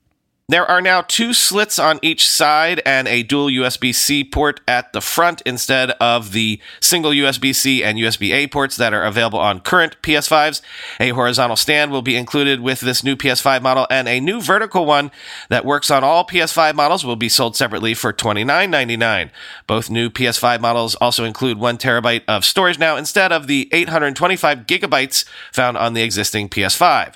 There 0.46 0.70
are 0.70 0.82
now 0.82 1.00
two 1.00 1.32
slits 1.32 1.78
on 1.78 1.98
each 2.02 2.28
side 2.28 2.82
and 2.84 3.08
a 3.08 3.22
dual 3.22 3.46
USB 3.46 3.94
C 3.94 4.22
port 4.22 4.60
at 4.68 4.92
the 4.92 5.00
front 5.00 5.40
instead 5.46 5.92
of 5.92 6.32
the 6.32 6.60
single 6.80 7.12
USB 7.12 7.54
C 7.54 7.82
and 7.82 7.96
USB 7.96 8.30
A 8.34 8.46
ports 8.48 8.76
that 8.76 8.92
are 8.92 9.04
available 9.04 9.38
on 9.38 9.60
current 9.60 9.96
PS5s. 10.02 10.60
A 11.00 11.10
horizontal 11.10 11.56
stand 11.56 11.90
will 11.90 12.02
be 12.02 12.14
included 12.14 12.60
with 12.60 12.80
this 12.80 13.02
new 13.02 13.16
PS5 13.16 13.62
model, 13.62 13.86
and 13.88 14.06
a 14.06 14.20
new 14.20 14.42
vertical 14.42 14.84
one 14.84 15.10
that 15.48 15.64
works 15.64 15.90
on 15.90 16.04
all 16.04 16.26
PS5 16.26 16.74
models 16.74 17.06
will 17.06 17.16
be 17.16 17.30
sold 17.30 17.56
separately 17.56 17.94
for 17.94 18.12
$29.99. 18.12 19.30
Both 19.66 19.88
new 19.88 20.10
PS5 20.10 20.60
models 20.60 20.94
also 20.96 21.24
include 21.24 21.56
one 21.56 21.78
terabyte 21.78 22.22
of 22.28 22.44
storage 22.44 22.78
now 22.78 22.98
instead 22.98 23.32
of 23.32 23.46
the 23.46 23.70
825 23.72 24.66
gigabytes 24.66 25.24
found 25.54 25.78
on 25.78 25.94
the 25.94 26.02
existing 26.02 26.50
PS5. 26.50 27.14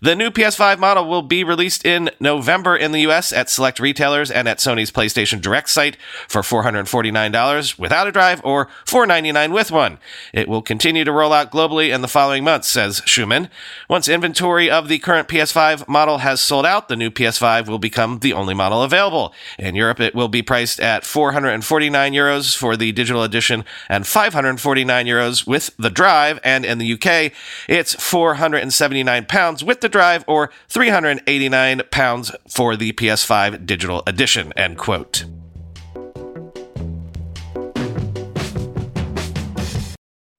The 0.00 0.14
new 0.14 0.30
PS5 0.30 0.78
model 0.78 1.08
will 1.08 1.22
be 1.22 1.42
released 1.42 1.84
in 1.84 2.10
November 2.20 2.76
in 2.76 2.92
the 2.92 3.00
US 3.00 3.32
at 3.32 3.50
select 3.50 3.80
retailers 3.80 4.30
and 4.30 4.46
at 4.46 4.58
Sony's 4.58 4.92
PlayStation 4.92 5.40
Direct 5.40 5.68
site 5.68 5.96
for 6.28 6.42
$449 6.42 7.78
without 7.78 8.06
a 8.06 8.12
drive 8.12 8.40
or 8.44 8.68
499 8.86 9.52
with 9.52 9.72
one. 9.72 9.98
It 10.32 10.48
will 10.48 10.62
continue 10.62 11.02
to 11.02 11.10
roll 11.10 11.32
out 11.32 11.50
globally 11.50 11.92
in 11.92 12.00
the 12.00 12.08
following 12.08 12.44
months, 12.44 12.68
says 12.68 13.00
Shuman. 13.02 13.50
Once 13.88 14.08
inventory 14.08 14.70
of 14.70 14.86
the 14.86 15.00
current 15.00 15.26
PS5 15.26 15.88
model 15.88 16.18
has 16.18 16.40
sold 16.40 16.64
out, 16.64 16.88
the 16.88 16.96
new 16.96 17.10
PS5 17.10 17.66
will 17.66 17.80
become 17.80 18.20
the 18.20 18.32
only 18.32 18.54
model 18.54 18.82
available. 18.84 19.34
In 19.58 19.74
Europe, 19.74 19.98
it 19.98 20.14
will 20.14 20.28
be 20.28 20.42
priced 20.42 20.78
at 20.78 21.04
449 21.04 22.12
euros 22.12 22.56
for 22.56 22.76
the 22.76 22.92
digital 22.92 23.24
edition 23.24 23.64
and 23.88 24.06
549 24.06 25.06
euros 25.06 25.44
with 25.44 25.70
the 25.76 25.90
drive, 25.90 26.38
and 26.44 26.64
in 26.64 26.78
the 26.78 26.92
UK, 26.92 27.32
it's 27.68 27.94
479 27.94 29.26
pounds 29.26 29.64
with 29.64 29.80
the 29.80 29.87
the 29.88 29.98
drive 29.98 30.22
or 30.26 30.50
389 30.68 31.82
pounds 31.90 32.30
for 32.46 32.76
the 32.76 32.92
PS5 32.92 33.64
digital 33.64 34.02
edition, 34.06 34.52
end 34.52 34.76
quote. 34.76 35.24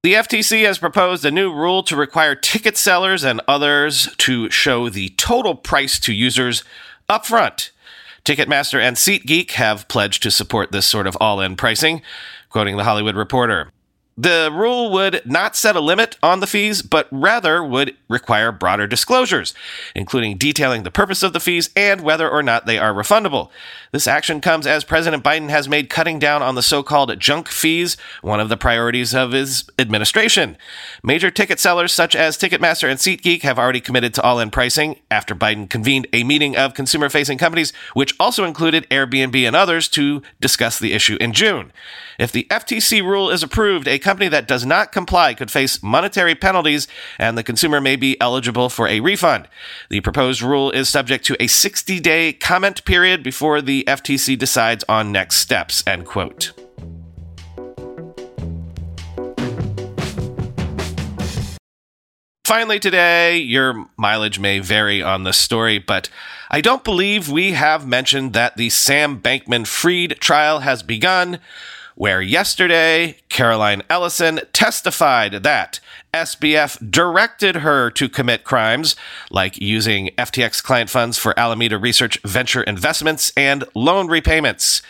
The 0.01 0.13
FTC 0.13 0.63
has 0.65 0.77
proposed 0.77 1.25
a 1.25 1.31
new 1.31 1.51
rule 1.51 1.83
to 1.83 1.95
require 1.95 2.33
ticket 2.33 2.77
sellers 2.77 3.23
and 3.23 3.41
others 3.47 4.15
to 4.19 4.49
show 4.49 4.87
the 4.87 5.09
total 5.09 5.55
price 5.55 5.99
to 6.01 6.13
users 6.13 6.63
upfront. 7.09 7.71
Ticketmaster 8.23 8.79
and 8.79 8.97
SeatGeek 8.97 9.51
have 9.51 9.87
pledged 9.87 10.23
to 10.23 10.31
support 10.31 10.71
this 10.71 10.85
sort 10.85 11.07
of 11.07 11.17
all 11.19 11.41
in 11.41 11.55
pricing, 11.55 12.01
quoting 12.49 12.77
the 12.77 12.83
Hollywood 12.83 13.15
Reporter. 13.15 13.71
The 14.21 14.49
rule 14.51 14.91
would 14.91 15.21
not 15.25 15.55
set 15.55 15.77
a 15.77 15.79
limit 15.79 16.17
on 16.21 16.41
the 16.41 16.47
fees, 16.47 16.81
but 16.81 17.07
rather 17.09 17.63
would 17.63 17.95
require 18.09 18.51
broader 18.51 18.85
disclosures, 18.85 19.53
including 19.95 20.37
detailing 20.37 20.83
the 20.83 20.91
purpose 20.91 21.23
of 21.23 21.31
the 21.31 21.39
fees 21.39 21.69
and 21.73 22.01
whether 22.01 22.29
or 22.29 22.43
not 22.43 22.65
they 22.65 22.77
are 22.77 22.93
refundable. 22.93 23.49
This 23.93 24.07
action 24.07 24.41
comes 24.41 24.67
as 24.67 24.83
President 24.83 25.23
Biden 25.23 25.49
has 25.49 25.69
made 25.69 25.89
cutting 25.89 26.19
down 26.19 26.41
on 26.41 26.55
the 26.55 26.61
so 26.61 26.83
called 26.83 27.17
junk 27.17 27.47
fees 27.47 27.95
one 28.21 28.41
of 28.41 28.49
the 28.49 28.57
priorities 28.57 29.15
of 29.15 29.31
his 29.31 29.69
administration. 29.79 30.57
Major 31.01 31.31
ticket 31.31 31.59
sellers 31.59 31.93
such 31.93 32.13
as 32.13 32.37
Ticketmaster 32.37 32.89
and 32.89 32.99
SeatGeek 32.99 33.43
have 33.43 33.57
already 33.57 33.79
committed 33.79 34.13
to 34.15 34.21
all 34.21 34.41
in 34.41 34.51
pricing 34.51 34.99
after 35.09 35.33
Biden 35.33 35.69
convened 35.69 36.07
a 36.11 36.25
meeting 36.25 36.57
of 36.57 36.73
consumer 36.73 37.07
facing 37.07 37.37
companies, 37.37 37.71
which 37.93 38.15
also 38.19 38.43
included 38.43 38.87
Airbnb 38.89 39.47
and 39.47 39.55
others, 39.55 39.87
to 39.89 40.21
discuss 40.41 40.77
the 40.77 40.91
issue 40.91 41.17
in 41.21 41.31
June. 41.31 41.71
If 42.19 42.33
the 42.33 42.47
FTC 42.51 43.01
rule 43.01 43.29
is 43.29 43.43
approved, 43.43 43.87
a 43.87 43.97
company 44.09 44.27
that 44.27 44.47
does 44.47 44.65
not 44.65 44.91
comply 44.91 45.35
could 45.35 45.51
face 45.51 45.83
monetary 45.83 46.33
penalties 46.33 46.87
and 47.19 47.37
the 47.37 47.43
consumer 47.43 47.79
may 47.79 47.95
be 47.95 48.19
eligible 48.19 48.67
for 48.67 48.87
a 48.87 49.01
refund. 49.01 49.47
The 49.91 50.01
proposed 50.01 50.41
rule 50.41 50.71
is 50.71 50.89
subject 50.89 51.23
to 51.25 51.37
a 51.39 51.45
60 51.45 51.99
day 51.99 52.33
comment 52.33 52.83
period 52.85 53.21
before 53.21 53.61
the 53.61 53.83
FTC 53.87 54.35
decides 54.35 54.83
on 54.89 55.11
next 55.11 55.35
steps, 55.35 55.83
end 55.85 56.07
quote. 56.07 56.53
Finally, 62.43 62.79
today, 62.79 63.37
your 63.37 63.85
mileage 63.95 64.39
may 64.39 64.57
vary 64.57 65.03
on 65.03 65.23
this 65.23 65.37
story, 65.37 65.77
but 65.77 66.09
I 66.49 66.61
don't 66.61 66.83
believe 66.83 67.29
we 67.29 67.51
have 67.51 67.85
mentioned 67.85 68.33
that 68.33 68.57
the 68.57 68.71
Sam 68.71 69.21
Bankman 69.21 69.67
Fried 69.67 70.19
trial 70.19 70.61
has 70.61 70.81
begun 70.81 71.37
where 71.99 72.21
yesterday 72.21 73.17
Caroline 73.27 73.81
Ellison 73.89 74.39
testified 74.53 75.43
that 75.43 75.81
SBF 76.13 76.89
directed 76.89 77.57
her 77.57 77.91
to 77.91 78.07
commit 78.07 78.45
crimes 78.45 78.95
like 79.29 79.59
using 79.59 80.09
FTX 80.17 80.63
client 80.63 80.89
funds 80.89 81.17
for 81.17 81.37
Alameda 81.37 81.77
Research 81.77 82.17
venture 82.21 82.63
investments 82.63 83.33
and 83.35 83.65
loan 83.75 84.07
repayments. 84.07 84.81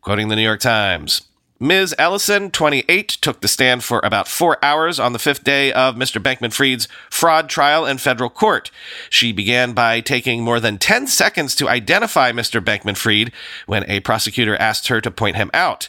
Quoting 0.00 0.26
the 0.26 0.34
New 0.34 0.42
York 0.42 0.58
Times. 0.58 1.27
Ms. 1.60 1.92
Ellison, 1.98 2.52
28, 2.52 3.08
took 3.08 3.40
the 3.40 3.48
stand 3.48 3.82
for 3.82 4.00
about 4.04 4.28
four 4.28 4.64
hours 4.64 5.00
on 5.00 5.12
the 5.12 5.18
fifth 5.18 5.42
day 5.42 5.72
of 5.72 5.96
Mr. 5.96 6.22
Bankman 6.22 6.52
Fried's 6.52 6.86
fraud 7.10 7.48
trial 7.48 7.84
in 7.84 7.98
federal 7.98 8.30
court. 8.30 8.70
She 9.10 9.32
began 9.32 9.72
by 9.72 10.00
taking 10.00 10.44
more 10.44 10.60
than 10.60 10.78
10 10.78 11.08
seconds 11.08 11.56
to 11.56 11.68
identify 11.68 12.30
Mr. 12.30 12.64
Bankman 12.64 12.96
Fried 12.96 13.32
when 13.66 13.84
a 13.90 13.98
prosecutor 14.00 14.54
asked 14.56 14.86
her 14.86 15.00
to 15.00 15.10
point 15.10 15.34
him 15.34 15.50
out. 15.52 15.88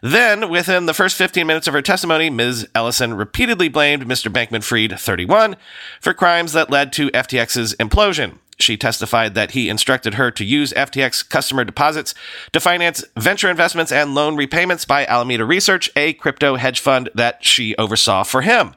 Then, 0.00 0.48
within 0.48 0.86
the 0.86 0.94
first 0.94 1.16
15 1.16 1.46
minutes 1.46 1.68
of 1.68 1.74
her 1.74 1.82
testimony, 1.82 2.30
Ms. 2.30 2.66
Ellison 2.74 3.12
repeatedly 3.12 3.68
blamed 3.68 4.06
Mr. 4.06 4.32
Bankman 4.32 4.64
Fried, 4.64 4.98
31, 4.98 5.56
for 6.00 6.14
crimes 6.14 6.54
that 6.54 6.70
led 6.70 6.90
to 6.94 7.10
FTX's 7.10 7.74
implosion. 7.74 8.38
She 8.62 8.76
testified 8.76 9.34
that 9.34 9.50
he 9.50 9.68
instructed 9.68 10.14
her 10.14 10.30
to 10.30 10.44
use 10.44 10.72
FTX 10.72 11.28
customer 11.28 11.64
deposits 11.64 12.14
to 12.52 12.60
finance 12.60 13.04
venture 13.16 13.50
investments 13.50 13.92
and 13.92 14.14
loan 14.14 14.36
repayments 14.36 14.84
by 14.84 15.04
Alameda 15.06 15.44
Research, 15.44 15.90
a 15.96 16.12
crypto 16.14 16.56
hedge 16.56 16.80
fund 16.80 17.10
that 17.14 17.44
she 17.44 17.76
oversaw 17.76 18.22
for 18.22 18.42
him. 18.42 18.74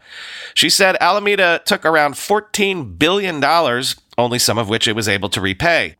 She 0.54 0.70
said 0.70 0.98
Alameda 1.00 1.62
took 1.66 1.86
around 1.86 2.16
$14 2.16 2.98
billion, 2.98 3.44
only 4.18 4.40
some 4.40 4.58
of 4.58 4.70
which 4.70 4.88
it 4.88 4.96
was 4.96 5.08
able 5.08 5.30
to 5.30 5.40
repay. 5.40 5.96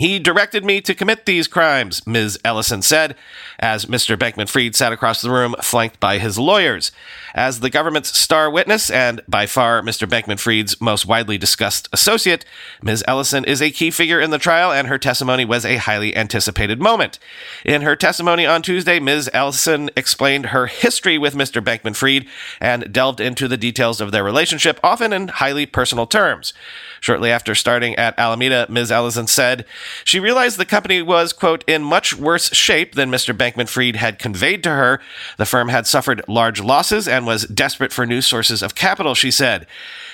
He 0.00 0.18
directed 0.18 0.64
me 0.64 0.80
to 0.80 0.94
commit 0.94 1.26
these 1.26 1.46
crimes, 1.46 2.06
Ms. 2.06 2.38
Ellison 2.42 2.80
said, 2.80 3.16
as 3.58 3.84
Mr. 3.84 4.16
Bankman 4.16 4.48
Fried 4.48 4.74
sat 4.74 4.94
across 4.94 5.20
the 5.20 5.30
room, 5.30 5.54
flanked 5.60 6.00
by 6.00 6.16
his 6.16 6.38
lawyers. 6.38 6.90
As 7.34 7.60
the 7.60 7.70
government's 7.70 8.18
star 8.18 8.50
witness, 8.50 8.90
and 8.90 9.20
by 9.28 9.46
far 9.46 9.82
Mr. 9.82 10.08
Bankman 10.08 10.38
Fried's 10.38 10.80
most 10.80 11.06
widely 11.06 11.38
discussed 11.38 11.88
associate, 11.92 12.44
Ms. 12.82 13.04
Ellison 13.06 13.44
is 13.44 13.62
a 13.62 13.70
key 13.70 13.90
figure 13.90 14.20
in 14.20 14.30
the 14.30 14.38
trial, 14.38 14.72
and 14.72 14.88
her 14.88 14.98
testimony 14.98 15.44
was 15.44 15.64
a 15.64 15.76
highly 15.76 16.16
anticipated 16.16 16.80
moment. 16.80 17.18
In 17.64 17.82
her 17.82 17.96
testimony 17.96 18.46
on 18.46 18.62
Tuesday, 18.62 18.98
Ms. 18.98 19.30
Ellison 19.32 19.90
explained 19.96 20.46
her 20.46 20.66
history 20.66 21.18
with 21.18 21.34
Mr. 21.34 21.62
Bankman 21.62 21.96
Fried 21.96 22.26
and 22.60 22.92
delved 22.92 23.20
into 23.20 23.48
the 23.48 23.56
details 23.56 24.00
of 24.00 24.12
their 24.12 24.24
relationship, 24.24 24.80
often 24.82 25.12
in 25.12 25.28
highly 25.28 25.66
personal 25.66 26.06
terms. 26.06 26.52
Shortly 27.00 27.30
after 27.30 27.54
starting 27.54 27.96
at 27.96 28.18
Alameda, 28.18 28.66
Ms. 28.68 28.92
Ellison 28.92 29.26
said 29.26 29.64
she 30.04 30.20
realized 30.20 30.58
the 30.58 30.66
company 30.66 31.00
was, 31.00 31.32
quote, 31.32 31.64
in 31.66 31.82
much 31.82 32.14
worse 32.14 32.54
shape 32.54 32.94
than 32.94 33.10
Mr. 33.10 33.34
Bankman 33.34 33.68
Fried 33.68 33.96
had 33.96 34.18
conveyed 34.18 34.62
to 34.64 34.70
her. 34.70 35.00
The 35.38 35.46
firm 35.46 35.70
had 35.70 35.86
suffered 35.86 36.22
large 36.28 36.60
losses 36.60 37.08
and 37.08 37.19
was 37.24 37.44
desperate 37.46 37.92
for 37.92 38.06
new 38.06 38.20
sources 38.20 38.62
of 38.62 38.74
capital, 38.74 39.14
she 39.14 39.30
said. 39.30 39.66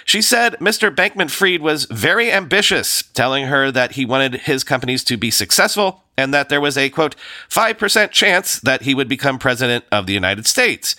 She 0.04 0.22
said 0.22 0.54
Mr. 0.60 0.94
Bankman 0.94 1.30
Fried 1.30 1.60
was 1.60 1.84
very 1.86 2.30
ambitious, 2.30 3.02
telling 3.14 3.46
her 3.46 3.70
that 3.72 3.92
he 3.92 4.06
wanted 4.06 4.42
his 4.42 4.64
companies 4.64 5.02
to 5.04 5.16
be 5.16 5.30
successful 5.30 6.04
and 6.16 6.32
that 6.32 6.48
there 6.48 6.60
was 6.60 6.78
a 6.78 6.90
quote 6.90 7.16
5% 7.50 8.10
chance 8.10 8.60
that 8.60 8.82
he 8.82 8.94
would 8.94 9.08
become 9.08 9.38
president 9.38 9.84
of 9.90 10.06
the 10.06 10.14
United 10.14 10.46
States. 10.46 10.96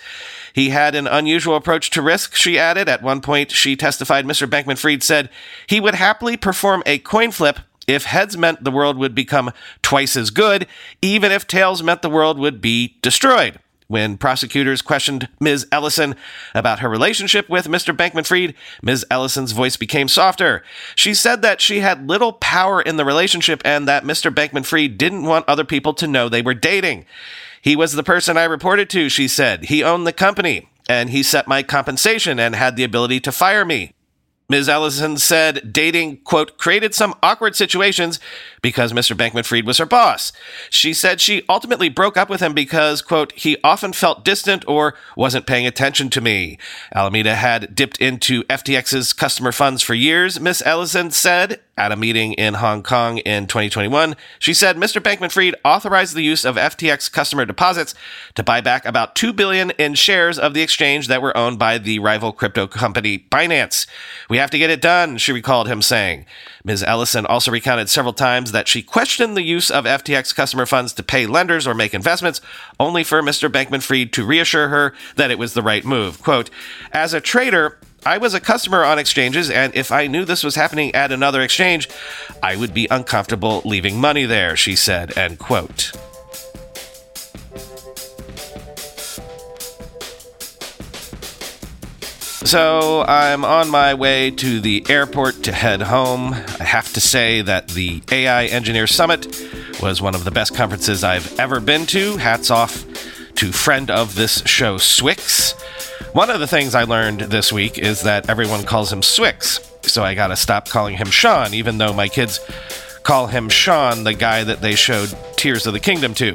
He 0.53 0.69
had 0.69 0.95
an 0.95 1.07
unusual 1.07 1.55
approach 1.55 1.89
to 1.91 2.01
risk, 2.01 2.35
she 2.35 2.59
added. 2.59 2.89
At 2.89 3.03
one 3.03 3.21
point, 3.21 3.51
she 3.51 3.75
testified 3.75 4.25
Mr. 4.25 4.47
Bankman 4.47 4.77
Fried 4.77 5.03
said 5.03 5.29
he 5.67 5.79
would 5.79 5.95
happily 5.95 6.35
perform 6.37 6.83
a 6.85 6.99
coin 6.99 7.31
flip 7.31 7.59
if 7.87 8.03
heads 8.03 8.37
meant 8.37 8.63
the 8.63 8.71
world 8.71 8.97
would 8.97 9.15
become 9.15 9.51
twice 9.81 10.17
as 10.17 10.29
good, 10.29 10.67
even 11.01 11.31
if 11.31 11.47
tails 11.47 11.81
meant 11.81 12.01
the 12.01 12.09
world 12.09 12.37
would 12.37 12.59
be 12.59 12.97
destroyed. 13.01 13.59
When 13.87 14.17
prosecutors 14.17 14.81
questioned 14.81 15.29
Ms. 15.39 15.65
Ellison 15.71 16.15
about 16.53 16.79
her 16.79 16.89
relationship 16.89 17.47
with 17.47 17.67
Mr. 17.67 17.95
Bankman 17.95 18.27
Fried, 18.27 18.53
Ms. 18.81 19.05
Ellison's 19.09 19.53
voice 19.53 19.77
became 19.77 20.09
softer. 20.09 20.61
She 20.95 21.13
said 21.13 21.41
that 21.41 21.61
she 21.61 21.79
had 21.79 22.09
little 22.09 22.33
power 22.33 22.81
in 22.81 22.97
the 22.97 23.05
relationship 23.05 23.61
and 23.63 23.87
that 23.87 24.03
Mr. 24.03 24.33
Bankman 24.33 24.65
Fried 24.65 24.97
didn't 24.97 25.23
want 25.23 25.47
other 25.47 25.63
people 25.63 25.93
to 25.95 26.07
know 26.07 26.27
they 26.27 26.41
were 26.41 26.53
dating. 26.53 27.05
He 27.61 27.77
was 27.77 27.93
the 27.93 28.03
person 28.03 28.37
I 28.37 28.43
reported 28.43 28.89
to, 28.89 29.07
she 29.07 29.27
said. 29.27 29.65
He 29.65 29.83
owned 29.83 30.05
the 30.05 30.13
company, 30.13 30.69
and 30.89 31.09
he 31.09 31.23
set 31.23 31.47
my 31.47 31.63
compensation 31.63 32.39
and 32.39 32.55
had 32.55 32.75
the 32.75 32.83
ability 32.83 33.21
to 33.21 33.31
fire 33.31 33.63
me. 33.63 33.93
Ms. 34.49 34.69
Ellison 34.69 35.17
said 35.17 35.73
dating, 35.73 36.17
quote, 36.23 36.57
created 36.57 36.95
some 36.95 37.13
awkward 37.21 37.53
situations 37.53 38.17
because 38.61 38.93
Mr. 38.93 39.13
Bankman 39.13 39.45
Fried 39.45 39.65
was 39.65 39.77
her 39.77 39.85
boss. 39.85 40.31
She 40.69 40.93
said 40.93 41.19
she 41.19 41.43
ultimately 41.49 41.89
broke 41.89 42.15
up 42.15 42.29
with 42.29 42.39
him 42.39 42.53
because, 42.53 43.01
quote, 43.01 43.33
he 43.33 43.57
often 43.61 43.91
felt 43.91 44.23
distant 44.23 44.65
or 44.65 44.93
wasn't 45.17 45.47
paying 45.47 45.67
attention 45.67 46.09
to 46.11 46.21
me. 46.21 46.57
Alameda 46.95 47.35
had 47.35 47.75
dipped 47.75 47.99
into 47.99 48.43
FTX's 48.45 49.11
customer 49.11 49.51
funds 49.51 49.83
for 49.83 49.93
years, 49.93 50.39
Ms. 50.39 50.63
Ellison 50.65 51.11
said 51.11 51.59
at 51.77 51.91
a 51.91 51.95
meeting 51.95 52.33
in 52.33 52.55
Hong 52.55 52.83
Kong 52.83 53.19
in 53.19 53.47
2021. 53.47 54.15
She 54.39 54.53
said 54.53 54.77
Mr. 54.77 55.01
Bankman 55.01 55.31
Fried 55.31 55.55
authorized 55.63 56.15
the 56.15 56.23
use 56.23 56.43
of 56.43 56.55
FTX 56.55 57.11
customer 57.11 57.45
deposits 57.45 57.93
to 58.35 58.43
buy 58.43 58.61
back 58.61 58.85
about 58.85 59.15
2 59.15 59.31
billion 59.33 59.71
in 59.71 59.93
shares 59.93 60.39
of 60.39 60.53
the 60.53 60.61
exchange 60.61 61.07
that 61.07 61.21
were 61.21 61.35
owned 61.37 61.59
by 61.59 61.77
the 61.77 61.99
rival 61.99 62.31
crypto 62.31 62.67
company 62.67 63.19
Binance. 63.31 63.87
We 64.29 64.37
have 64.37 64.49
to 64.49 64.57
get 64.57 64.69
it 64.69 64.81
done, 64.81 65.17
she 65.17 65.31
recalled 65.31 65.67
him 65.67 65.81
saying. 65.81 66.25
Ms. 66.63 66.83
Ellison 66.83 67.25
also 67.25 67.51
recounted 67.51 67.89
several 67.89 68.13
times 68.13 68.51
that 68.51 68.67
she 68.67 68.81
questioned 68.81 69.37
the 69.37 69.43
use 69.43 69.69
of 69.69 69.85
FTX 69.85 70.35
customer 70.35 70.65
funds 70.65 70.93
to 70.93 71.03
pay 71.03 71.25
lenders 71.25 71.67
or 71.67 71.73
make 71.73 71.93
investments, 71.93 72.41
only 72.79 73.03
for 73.03 73.21
Mr. 73.21 73.49
Bankman 73.49 73.83
Fried 73.83 74.11
to 74.13 74.25
reassure 74.25 74.69
her 74.69 74.93
that 75.15 75.31
it 75.31 75.39
was 75.39 75.53
the 75.53 75.61
right 75.61 75.85
move. 75.85 76.21
Quote, 76.21 76.49
As 76.91 77.13
a 77.13 77.21
trader, 77.21 77.77
I 78.07 78.19
was 78.19 78.33
a 78.33 78.39
customer 78.39 78.85
on 78.85 78.99
exchanges, 78.99 79.49
and 79.49 79.75
if 79.75 79.91
I 79.91 80.07
knew 80.07 80.23
this 80.23 80.41
was 80.41 80.55
happening 80.55 80.95
at 80.95 81.11
another 81.11 81.41
exchange, 81.41 81.89
I 82.41 82.55
would 82.55 82.73
be 82.73 82.87
uncomfortable 82.89 83.61
leaving 83.65 83.99
money 83.99 84.23
there, 84.23 84.55
she 84.55 84.77
said, 84.77 85.17
end 85.17 85.39
quote. 85.39 85.91
So 92.45 93.03
I'm 93.05 93.43
on 93.43 93.69
my 93.69 93.93
way 93.93 94.31
to 94.31 94.61
the 94.61 94.85
airport 94.87 95.43
to 95.43 95.51
head 95.51 95.81
home. 95.81 96.33
I 96.33 96.63
have 96.63 96.93
to 96.93 97.01
say 97.01 97.41
that 97.41 97.67
the 97.67 98.01
AI 98.09 98.45
Engineer 98.45 98.87
Summit 98.87 99.27
was 99.81 100.01
one 100.01 100.15
of 100.15 100.23
the 100.23 100.31
best 100.31 100.55
conferences 100.55 101.03
I've 101.03 101.37
ever 101.41 101.59
been 101.59 101.85
to. 101.87 102.15
Hats 102.15 102.49
off 102.51 102.85
to 103.35 103.51
friend 103.51 103.91
of 103.91 104.15
this 104.15 104.43
show, 104.45 104.77
Swyx. 104.77 105.55
One 106.17 106.31
of 106.31 106.39
the 106.39 106.47
things 106.47 106.73
I 106.73 106.85
learned 106.85 107.19
this 107.19 107.53
week 107.53 107.77
is 107.77 108.01
that 108.01 108.27
everyone 108.27 108.63
calls 108.63 108.91
him 108.91 109.01
Swyx, 109.01 109.61
so 109.87 110.03
I 110.03 110.15
gotta 110.15 110.35
stop 110.35 110.67
calling 110.67 110.97
him 110.97 111.11
Sean, 111.11 111.53
even 111.53 111.77
though 111.77 111.93
my 111.93 112.07
kids 112.07 112.39
call 113.03 113.27
him 113.27 113.49
Sean, 113.49 114.03
the 114.03 114.15
guy 114.15 114.43
that 114.43 114.59
they 114.59 114.73
showed 114.73 115.15
Tears 115.35 115.67
of 115.67 115.73
the 115.73 115.79
Kingdom 115.79 116.15
to. 116.15 116.29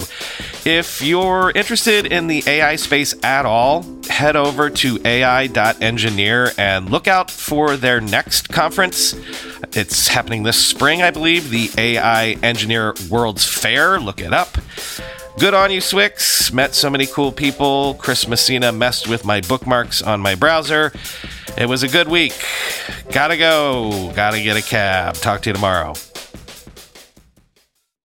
If 0.64 1.02
you're 1.02 1.50
interested 1.56 2.06
in 2.06 2.28
the 2.28 2.44
AI 2.46 2.76
space 2.76 3.12
at 3.24 3.44
all, 3.44 3.84
head 4.08 4.36
over 4.36 4.70
to 4.70 5.00
AI.engineer 5.04 6.52
and 6.56 6.88
look 6.88 7.08
out 7.08 7.28
for 7.28 7.76
their 7.76 8.00
next 8.00 8.50
conference. 8.50 9.16
It's 9.72 10.06
happening 10.06 10.44
this 10.44 10.64
spring, 10.64 11.02
I 11.02 11.10
believe, 11.10 11.50
the 11.50 11.70
AI 11.76 12.34
Engineer 12.44 12.94
World's 13.10 13.48
Fair. 13.48 13.98
Look 13.98 14.20
it 14.20 14.32
up. 14.32 14.58
Good 15.38 15.54
on 15.54 15.72
you, 15.72 15.80
Swyx. 15.80 16.52
Met 16.52 16.74
so 16.74 16.88
many 16.90 17.06
cool 17.06 17.32
people. 17.32 17.94
Chris 17.94 18.28
Messina 18.28 18.70
messed 18.70 19.08
with 19.08 19.24
my 19.24 19.40
bookmarks 19.40 20.00
on 20.02 20.20
my 20.20 20.34
browser. 20.34 20.92
It 21.56 21.66
was 21.66 21.82
a 21.82 21.88
good 21.88 22.08
week. 22.08 22.34
Gotta 23.10 23.36
go. 23.36 24.12
Gotta 24.14 24.40
get 24.40 24.56
a 24.56 24.62
cab. 24.62 25.14
Talk 25.14 25.42
to 25.42 25.50
you 25.50 25.54
tomorrow. 25.54 25.94